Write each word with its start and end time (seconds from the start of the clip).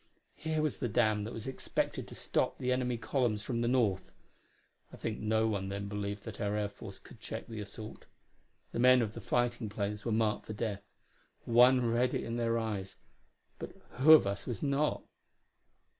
Here 0.35 0.63
was 0.63 0.79
the 0.79 0.89
dam 0.89 1.25
that 1.25 1.31
was 1.31 1.45
expected 1.45 2.07
to 2.07 2.15
stop 2.15 2.57
the 2.57 2.71
enemy 2.71 2.97
columns 2.97 3.43
from 3.43 3.61
the 3.61 3.67
north. 3.67 4.11
I 4.91 4.97
think 4.97 5.19
no 5.19 5.47
one 5.47 5.69
then 5.69 5.87
believed 5.87 6.23
that 6.23 6.41
our 6.41 6.57
air 6.57 6.69
force 6.69 6.97
could 6.97 7.19
check 7.19 7.45
the 7.45 7.59
assault. 7.59 8.07
The 8.71 8.79
men 8.79 9.03
of 9.03 9.13
the 9.13 9.21
fighting 9.21 9.69
planes 9.69 10.03
were 10.03 10.11
marked 10.11 10.47
for 10.47 10.53
death; 10.53 10.81
one 11.45 11.85
read 11.85 12.15
it 12.15 12.23
in 12.23 12.37
their 12.37 12.57
eyes; 12.57 12.95
but 13.59 13.73
who 13.99 14.13
of 14.13 14.25
us 14.25 14.47
was 14.47 14.63
not? 14.63 15.03